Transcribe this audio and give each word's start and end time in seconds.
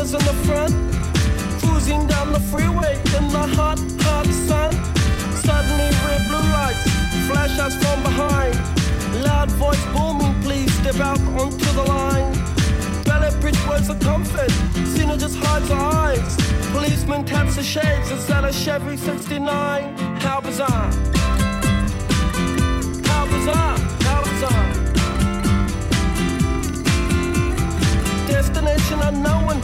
partners 0.00 0.14
and 0.14 0.22
a 0.28 0.34
friend. 0.44 0.74
Cruising 1.60 2.06
down 2.06 2.32
the 2.32 2.40
freeway 2.40 2.94
in 3.16 3.28
the 3.28 3.46
hot, 3.56 3.78
hot 4.00 4.26
sun. 4.48 4.72
Suddenly 5.44 5.90
red 6.06 6.22
blue 6.28 6.48
lights 6.56 6.84
flash 7.28 7.58
us 7.58 7.74
from 7.82 8.02
behind. 8.02 8.54
Loud 9.24 9.50
voice 9.52 9.84
booming, 9.92 10.34
please 10.42 10.72
step 10.80 10.96
out 11.00 11.20
onto 11.40 11.70
the 11.78 11.82
line. 11.82 12.32
Ballet 13.04 13.38
bridge 13.40 13.60
words 13.66 13.88
a 13.90 13.98
comfort, 13.98 14.50
Cena 14.86 15.16
just 15.16 15.36
hides 15.36 15.68
her 15.68 15.76
eyes. 15.76 16.36
Policeman 16.72 17.24
taps 17.24 17.56
the 17.56 17.62
shades, 17.62 18.10
is 18.10 18.26
that 18.28 18.44
a 18.44 18.52
Chevy 18.52 18.96
69? 18.96 19.96
How 20.20 20.40
bizarre. 20.40 20.90
How 23.10 23.26
bizarre, 23.26 23.78
how 24.06 24.22
bizarre. 24.22 24.80
destination 28.28 29.00
unknown 29.02 29.60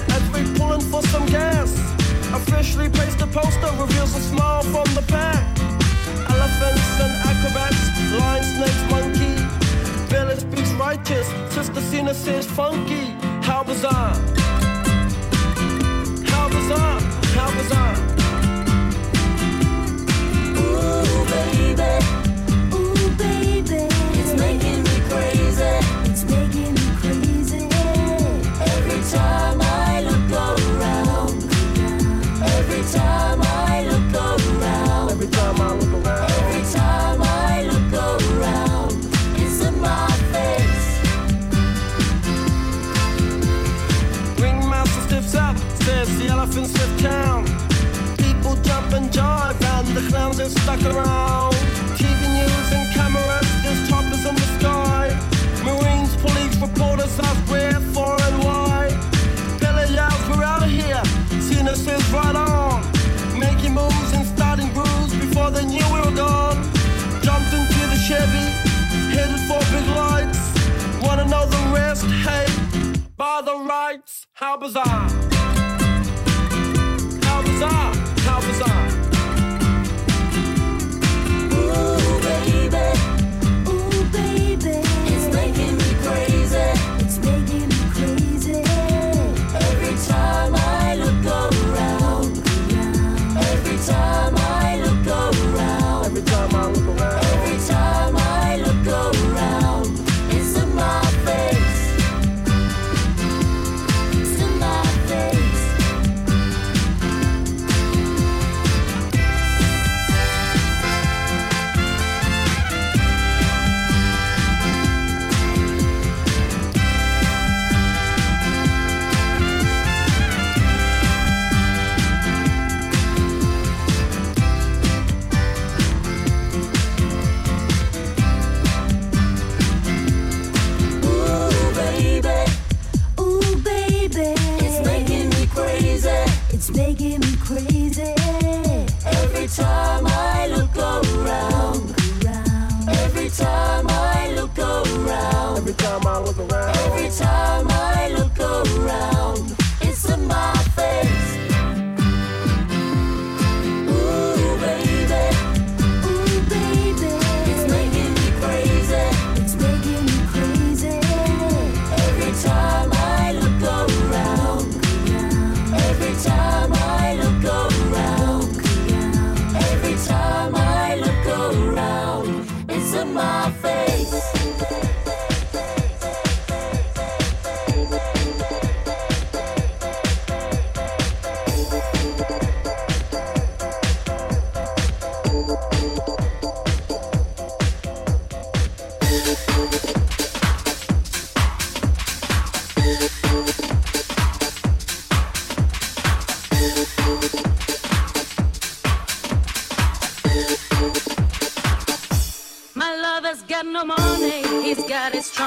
as 0.77 0.87
for 0.91 1.03
some 1.03 1.27
gas. 1.27 1.71
Officially 2.33 2.89
placed 2.89 3.21
a 3.21 3.27
poster 3.27 3.71
reveals 3.81 4.15
a 4.17 4.21
smile 4.21 4.63
from 4.63 4.87
the 4.95 5.05
pack. 5.09 5.45
Elephants 6.31 7.01
and 7.05 7.13
acrobats, 7.31 7.83
lion, 8.19 8.45
snakes, 8.45 8.83
monkey. 8.91 9.35
Village 10.13 10.41
speaks 10.41 10.73
righteous, 10.73 11.27
Sister 11.55 11.81
Cena 11.81 12.15
says 12.15 12.47
funky. 12.47 13.05
How 13.43 13.63
bizarre! 13.65 14.15
How 16.33 16.49
bizarre! 16.49 17.01
How 17.37 17.51
bizarre! 17.59 17.97
Ooh, 20.59 21.25
baby. 21.31 21.66
Stuck 50.67 50.83
around. 50.97 51.55
TV 51.95 52.21
news 52.35 52.73
and 52.73 52.93
cameras, 52.93 53.49
there's 53.63 53.89
toppers 53.89 54.27
in 54.27 54.35
the 54.35 54.49
sky. 54.59 55.05
Marines, 55.65 56.17
police, 56.17 56.57
reporters 56.61 57.17
ask 57.21 57.41
where, 57.49 57.79
for, 57.95 58.21
and 58.27 58.39
why. 58.43 58.89
Billy 59.61 59.87
yells, 59.95 60.23
we're 60.29 60.43
out 60.43 60.65
of 60.65 60.71
here. 60.71 61.05
Cena 61.41 61.77
says, 61.77 62.03
right 62.11 62.35
on. 62.35 62.83
Making 63.39 63.75
moves 63.75 64.13
and 64.13 64.27
starting 64.27 64.69
grooves 64.73 65.15
before 65.15 65.53
they 65.53 65.65
knew 65.65 65.87
we 65.95 66.01
were 66.01 66.17
gone. 66.27 66.59
Jumped 67.23 67.53
into 67.59 67.83
the 67.93 67.99
Chevy, 68.09 68.47
headed 69.15 69.43
for 69.47 69.61
big 69.71 69.87
lights. 69.95 70.43
Wanna 71.01 71.27
know 71.27 71.47
the 71.47 71.63
rest? 71.79 72.07
Hey, 72.27 72.47
by 73.17 73.41
the 73.41 73.57
rights. 73.57 74.27
How 74.33 74.57
bizarre! 74.57 75.09
How 77.29 77.39
bizarre! 77.43 77.95
How 78.27 78.41
bizarre! 78.41 78.76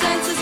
senses 0.00 0.39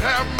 have 0.00 0.39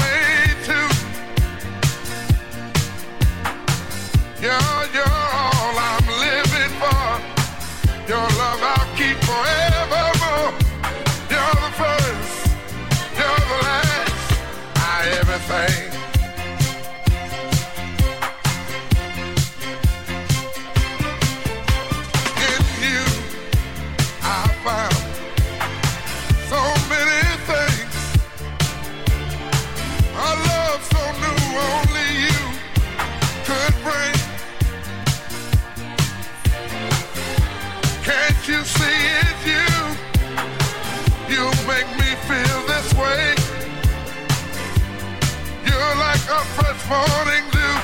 morning 46.91 47.45
dew 47.53 47.75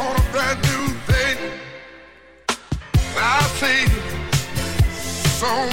on 0.00 0.16
a 0.16 0.32
brand 0.32 0.60
new. 0.64 0.80
I 3.22 3.42
see 3.60 3.86
so 5.38 5.69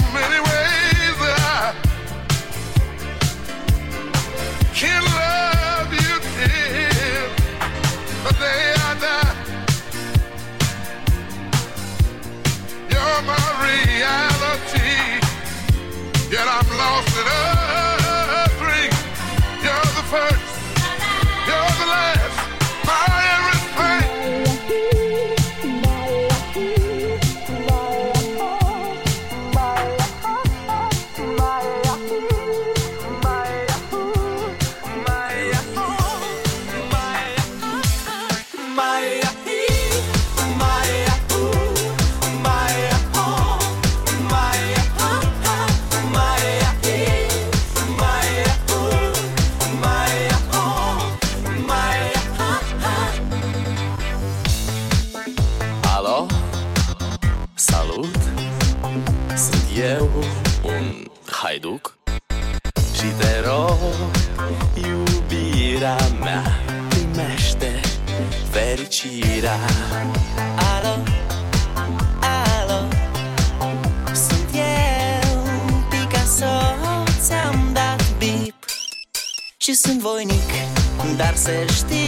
și 79.68 79.74
sunt 79.74 80.00
voinic 80.00 80.50
Dar 81.16 81.34
să 81.36 81.50
știi 81.66 82.07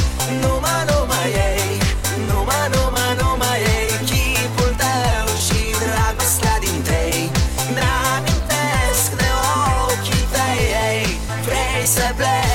place 11.81 11.95
to 11.95 12.13
blame. 12.13 12.50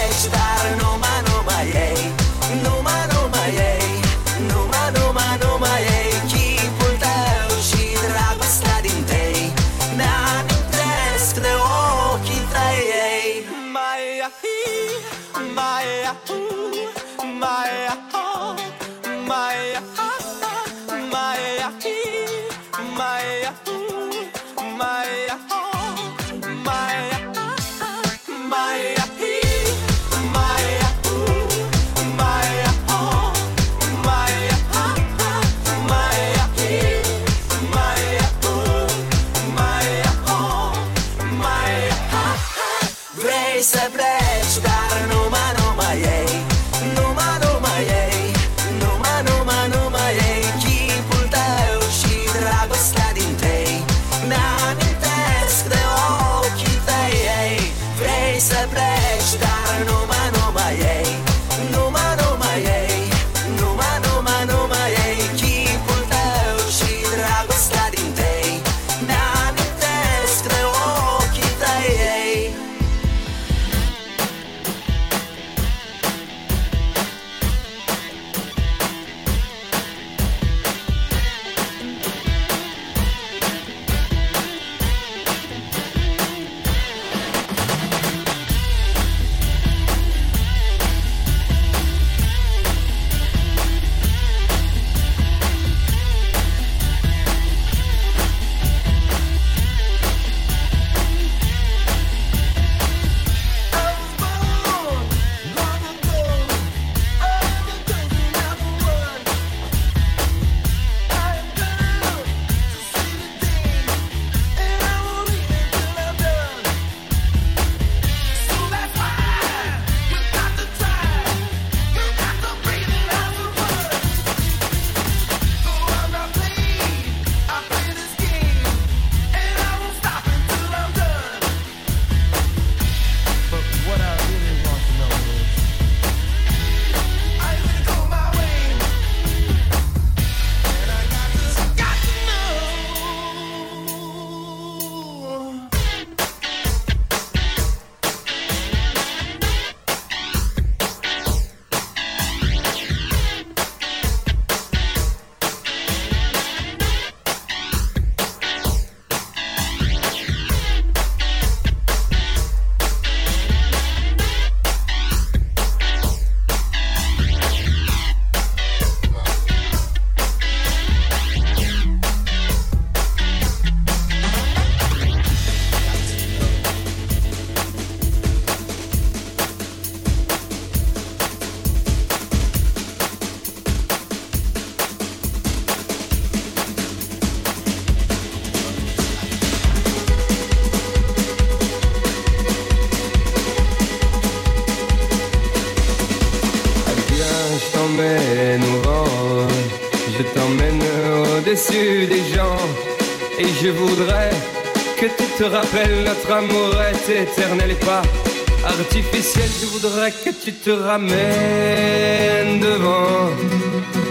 Te 210.67 210.73
ramènes 210.73 212.59
devant, 212.59 213.31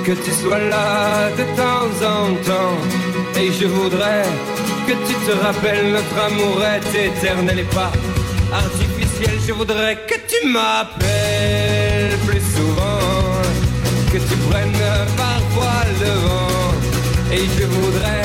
que 0.05 0.13
tu 0.23 0.31
sois 0.31 0.63
là 0.73 1.29
de 1.39 1.43
temps 1.61 1.91
en 2.15 2.25
temps. 2.49 2.77
Et 3.41 3.51
je 3.51 3.65
voudrais 3.65 4.23
que 4.87 4.93
tu 5.07 5.15
te 5.25 5.33
rappelles 5.43 5.91
notre 5.91 6.17
amour 6.27 6.57
est 6.75 7.07
éternel 7.07 7.59
et 7.59 7.69
pas 7.79 7.91
artificiel. 8.53 9.35
Je 9.45 9.51
voudrais 9.51 9.97
que 10.09 10.17
tu 10.31 10.47
m'appelles 10.47 12.17
plus 12.25 12.45
souvent, 12.55 13.41
que 14.13 14.19
tu 14.29 14.35
prennes 14.49 14.81
parfois 15.17 15.81
le 16.01 16.13
vent. 16.25 16.73
Et 17.33 17.43
je 17.57 17.65
voudrais 17.65 18.24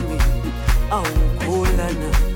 buso 0.00 0.28
wami 0.36 0.50
awukholana 0.90 2.08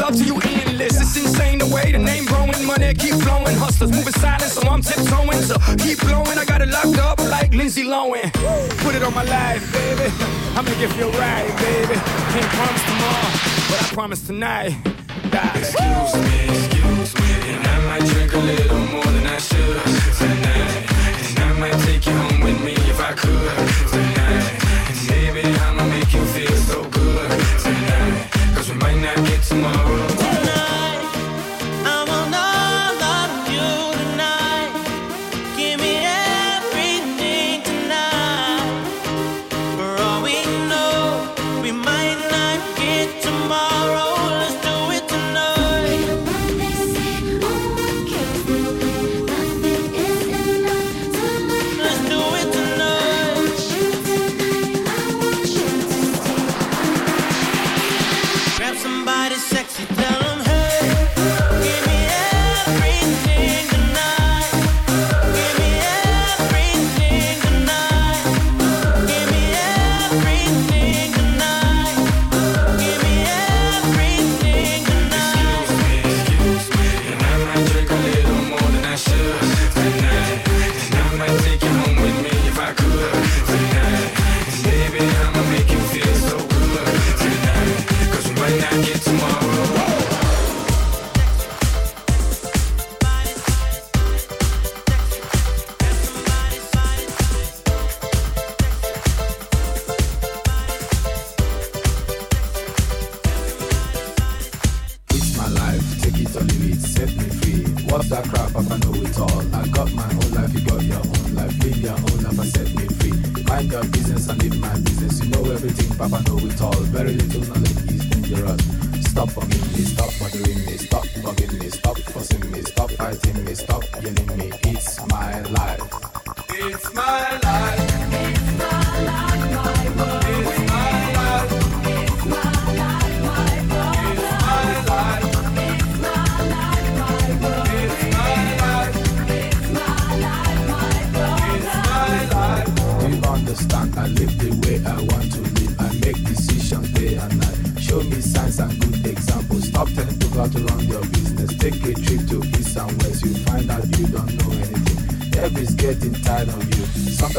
Love 0.00 0.16
to 0.16 0.24
you 0.24 0.40
endless. 0.40 1.00
It's 1.00 1.16
insane 1.16 1.58
the 1.58 1.66
way 1.66 1.92
the 1.92 1.98
name 1.98 2.24
growing, 2.24 2.64
money 2.64 2.94
keep 2.94 3.14
flowing. 3.14 3.56
Hustlers 3.56 3.92
moving 3.92 4.14
silent, 4.14 4.50
so 4.50 4.68
I'm 4.68 4.82
tiptoeing. 4.82 5.42
So 5.42 5.56
keep 5.76 6.00
blowing, 6.00 6.38
I 6.38 6.44
got 6.44 6.62
it 6.62 6.68
locked 6.68 6.98
up 6.98 7.18
like 7.18 7.52
Lindsay 7.52 7.84
Lohan. 7.84 8.32
Put 8.82 8.94
it 8.94 9.02
on 9.02 9.14
my 9.14 9.24
life, 9.24 9.62
baby. 9.72 10.10
Gonna 10.54 10.74
give 10.76 10.94
you 10.96 11.08
a 11.08 11.18
ride, 11.18 11.52
baby. 11.56 11.96
Can't 12.32 12.50
promise 12.56 12.84
tomorrow, 12.90 13.30
but 13.68 13.78
I 13.82 13.86
promise 13.92 14.26
tonight. 14.26 14.72
Die. 15.30 15.52
Excuse 15.58 16.14
me, 16.26 16.38
excuse 16.52 17.12
me, 17.20 17.30
and 17.52 17.66
I 17.66 17.76
might 17.88 18.04
drink 18.10 18.32
a 18.32 18.38
little 18.38 18.78
more 18.92 19.04
than 19.04 19.26
I 19.26 19.38
should 19.38 19.80
tonight. 20.20 20.72
And 21.28 21.38
I 21.38 21.52
might 21.60 21.78
take 21.86 22.06
you 22.06 22.12
home 22.12 22.40
with 22.40 22.62
me 22.62 22.72
if 22.72 23.00
I 23.00 23.12
could 23.12 23.69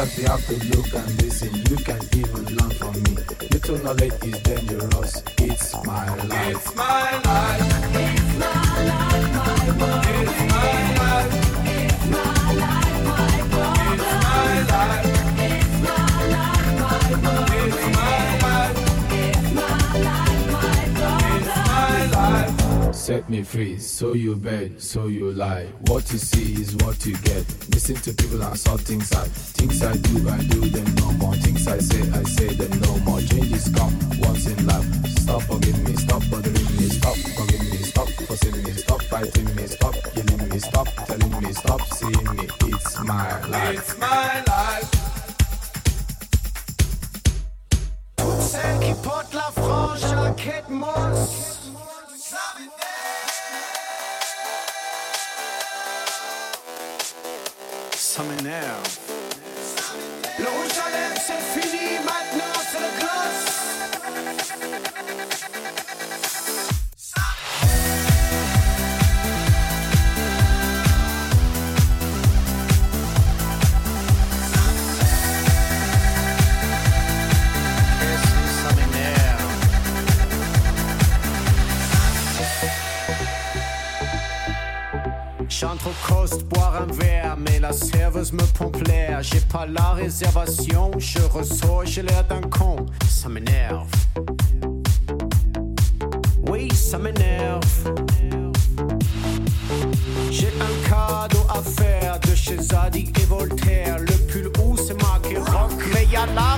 Sometimes 0.01 0.17
you 0.17 0.27
have 0.29 0.43
to 0.47 0.55
look 0.75 0.89
and 0.95 1.21
listen. 1.21 1.53
You 1.69 1.77
can 1.77 2.01
even 2.17 2.43
learn 2.55 2.71
from 2.71 2.93
me. 3.03 3.13
Little 3.51 3.77
knowledge 3.83 4.13
is 4.23 4.39
dangerous. 4.41 5.21
It's 5.37 5.85
my 5.85 6.15
life. 6.25 6.55
It's 6.55 6.75
my 6.75 7.21
life. 7.21 7.61
It's 7.93 8.33
my 8.39 8.49
life, 8.89 9.29
my 9.35 9.69
world. 9.77 10.05
It's 10.09 10.39
my 10.49 10.73
life. 10.97 11.33
It's 11.67 12.01
my 12.09 12.25
life, 12.57 12.97
my 13.05 13.45
world. 13.53 13.77
It's 13.93 14.09
my 14.25 14.65
life. 14.73 15.05
It's 15.37 15.69
my 15.85 16.09
life, 16.33 16.73
my 16.81 16.97
world. 17.21 17.53
It's 17.53 17.77
my 17.93 18.17
life. 18.41 18.77
It's 19.13 19.53
my 19.53 19.69
life, 20.01 20.41
my 20.51 20.65
world. 20.97 21.29
It's 21.37 21.53
my 21.69 22.09
life. 22.09 22.95
Set 22.95 23.29
me 23.29 23.43
free, 23.43 23.77
so 24.11 24.17
you 24.17 24.35
beg, 24.35 24.77
so 24.77 25.07
you 25.07 25.31
lie. 25.31 25.67
What 25.87 26.11
you 26.11 26.17
see 26.17 26.61
is 26.61 26.75
what 26.83 27.05
you 27.05 27.15
get. 27.19 27.45
Listen 27.71 27.95
to 27.95 28.13
people 28.13 28.43
and 28.43 28.59
saw 28.59 28.75
things 28.75 29.09
I 29.13 29.23
things 29.55 29.81
I 29.81 29.95
do, 29.95 30.27
I 30.27 30.37
do 30.51 30.59
them 30.67 30.95
no 30.95 31.13
more. 31.13 31.33
Things 31.35 31.65
I 31.65 31.77
say, 31.77 32.01
I 32.11 32.23
say 32.23 32.49
them 32.55 32.77
no 32.81 32.97
more. 33.05 33.21
Changes 33.21 33.69
come 33.69 33.97
once 34.19 34.47
in 34.47 34.67
life. 34.67 34.85
Stop 35.19 35.43
forgiving 35.43 35.85
me, 35.85 35.95
stop 35.95 36.23
bothering 36.29 36.75
me, 36.75 36.89
stop 36.89 37.15
forgiving 37.15 37.69
me, 37.69 37.77
stop 37.77 38.09
forcing 38.27 38.63
me, 38.63 38.71
stop 38.73 39.01
fighting 39.03 39.55
me, 39.55 39.67
stop 39.67 39.95
yelling 40.13 40.49
me, 40.49 40.59
stop 40.59 40.87
telling 41.07 41.41
me, 41.41 41.53
stop 41.53 41.81
seeing 41.93 42.35
me. 42.35 42.47
It's 42.67 42.99
my 42.99 43.47
life. 43.47 43.79
It's 43.79 43.97
my 43.97 44.43
life. 44.51 44.91
Celles 48.41 48.79
qui 48.81 48.93
portent 49.01 49.33
la 49.33 49.51
frange 49.55 50.13
la 50.13 50.31
quête. 50.31 50.61
Un 86.81 86.91
verre, 86.93 87.37
mais 87.37 87.59
la 87.59 87.73
serveuse 87.73 88.33
me 88.33 88.43
pompe 88.57 88.85
l'air. 88.87 89.21
J'ai 89.21 89.39
pas 89.39 89.65
la 89.65 89.93
réservation, 89.93 90.91
je 90.97 91.19
ressors, 91.19 91.85
j'ai 91.85 92.01
l'air 92.01 92.23
d'un 92.27 92.41
con. 92.41 92.85
Ça 93.07 93.29
m'énerve. 93.29 93.87
Oui, 96.49 96.69
ça 96.73 96.97
m'énerve. 96.97 97.61
J'ai 100.31 100.47
un 100.47 100.89
cadeau 100.89 101.45
à 101.49 101.61
faire 101.61 102.19
de 102.19 102.35
chez 102.35 102.57
Zadig 102.57 103.17
et 103.19 103.25
Voltaire. 103.25 103.97
Le 103.99 104.13
pull 104.27 104.51
où 104.63 104.75
c'est 104.77 104.99
marqué 105.01 105.37
rock, 105.37 105.71
mais 105.93 106.05
y 106.05 106.15
a 106.15 106.25
la 106.27 106.57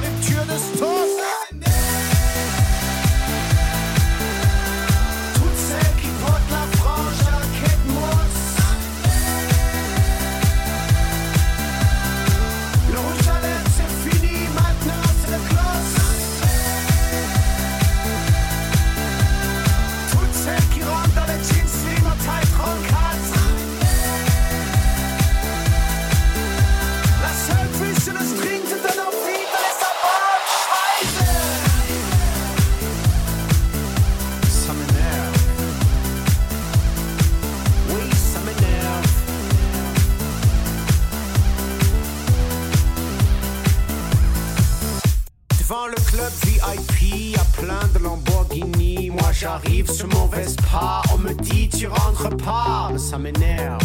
on 51.13 51.17
me 51.19 51.33
dit 51.33 51.69
tu 51.69 51.87
rentres 51.87 52.35
pas, 52.37 52.89
mais 52.91 52.99
ça 52.99 53.17
m'énerve. 53.17 53.79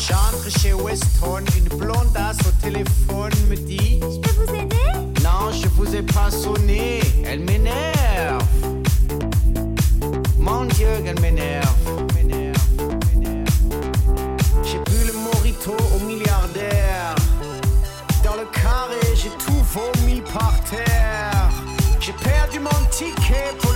J'entre 0.00 0.48
chez 0.60 0.72
Weston, 0.72 1.44
une 1.56 1.78
blondasse 1.78 2.38
au 2.46 2.50
téléphone 2.62 3.32
me 3.48 3.56
dit 3.56 4.00
Je 4.00 4.20
peux 4.20 4.44
vous 4.44 4.54
aider? 4.54 4.92
Non, 5.22 5.52
je 5.52 5.68
vous 5.68 5.94
ai 5.94 6.02
pas 6.02 6.30
sonné, 6.30 7.00
elle 7.24 7.40
m'énerve. 7.40 8.42
Mon 10.38 10.64
Dieu, 10.64 10.88
qu'elle 11.04 11.20
m'énerve. 11.20 11.68
J'ai 14.64 14.78
bu 14.78 15.06
le 15.06 15.12
morito 15.12 15.74
au 15.94 16.04
milliardaire. 16.04 17.14
Dans 18.22 18.34
le 18.34 18.46
carré, 18.52 19.00
j'ai 19.14 19.30
tout 19.44 19.62
vomi 19.72 20.20
par 20.20 20.54
terre. 20.70 21.50
J'ai 22.00 22.12
perdu 22.12 22.60
mon 22.60 22.86
ticket 22.90 23.54
pour 23.60 23.67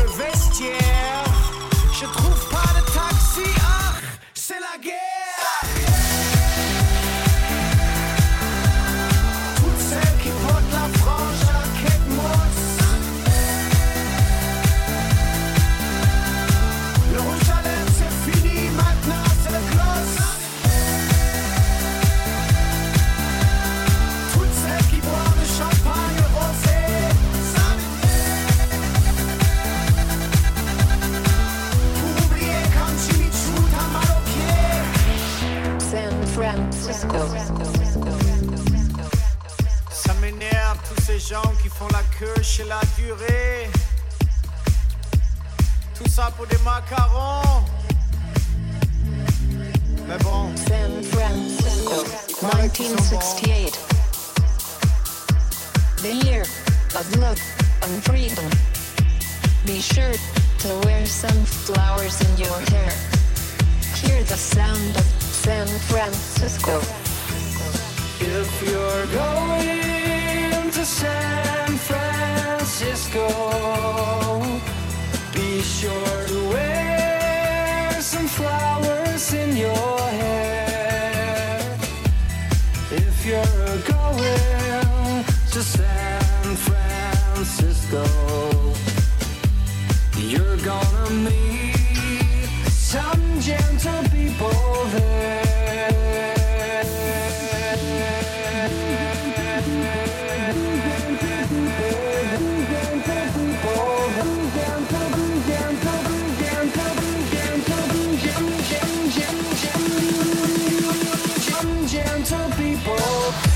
people. 112.51 113.52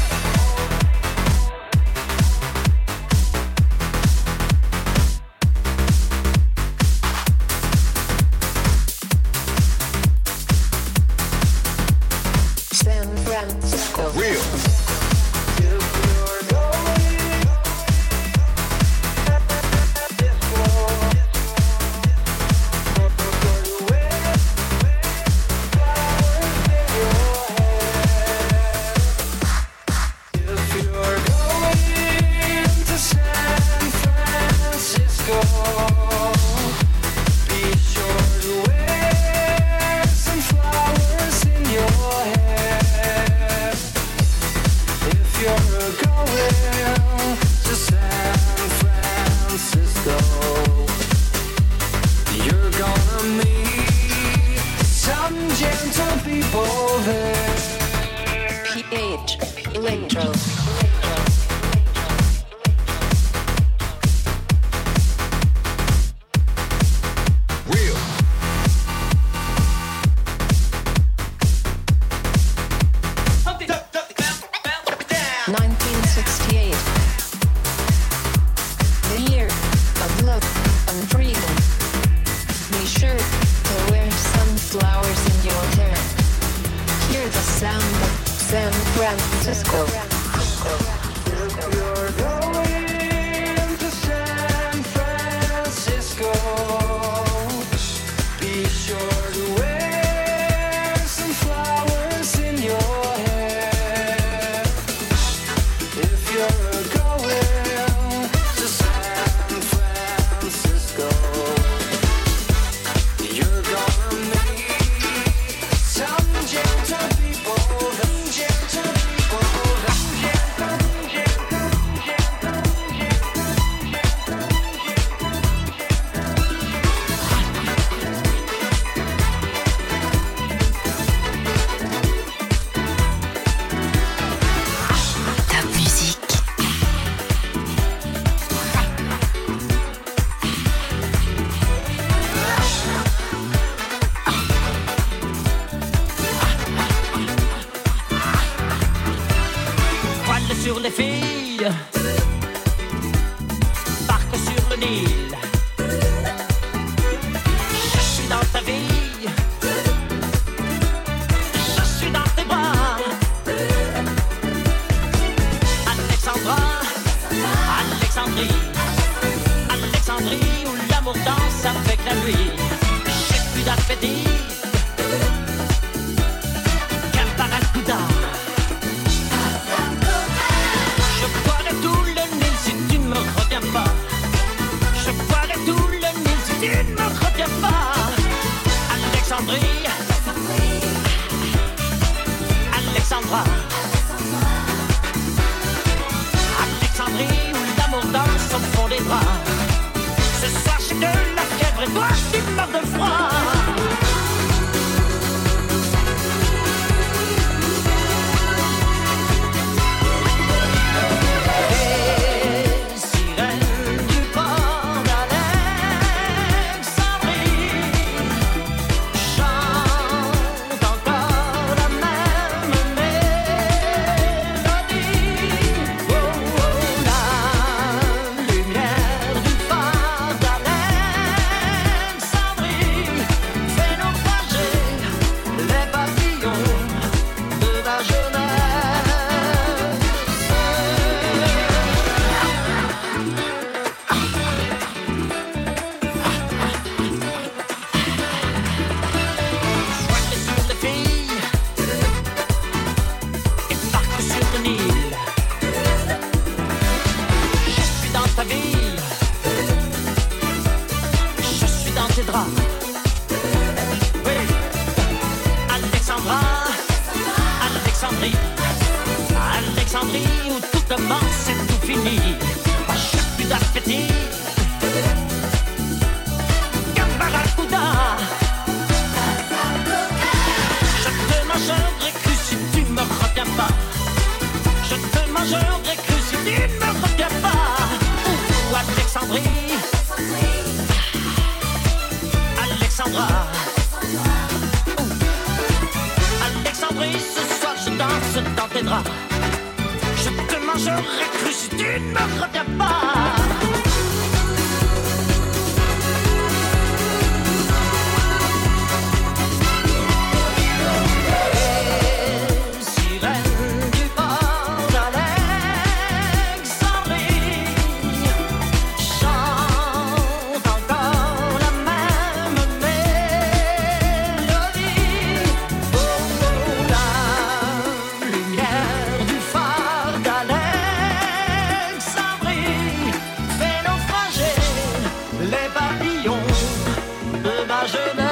Jeunesse 337.87 338.26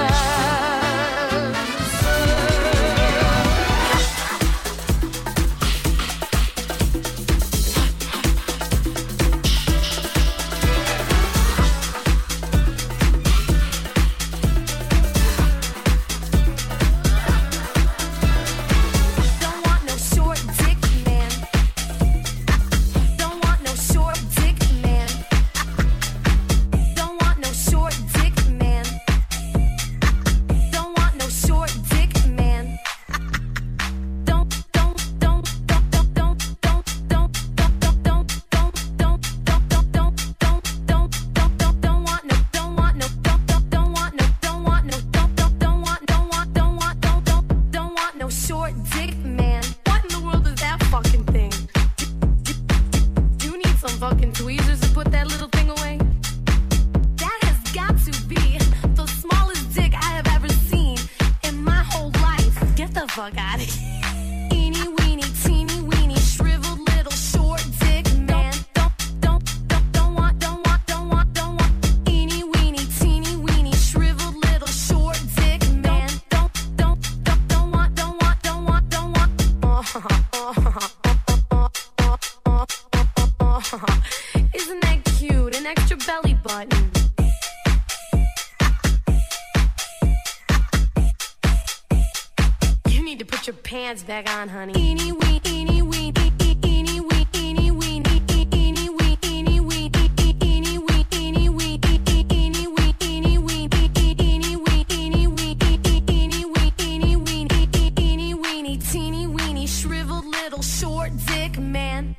pants 93.94 94.02
back 94.02 94.28
on, 94.28 94.48
honey. 94.48 94.73